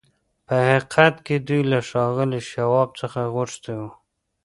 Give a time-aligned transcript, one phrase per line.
[0.47, 3.89] په حقيقت کې دوی له ښاغلي شواب څخه غوښتي وو.